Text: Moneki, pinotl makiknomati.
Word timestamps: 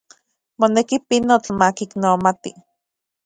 Moneki, 0.59 0.97
pinotl 1.07 1.49
makiknomati. 1.59 2.51